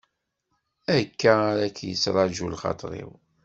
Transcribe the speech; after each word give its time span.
Akka 0.97 1.31
ara 1.51 1.67
k-yettraǧu 1.75 2.45
lxaṭer-iw. 2.53 3.11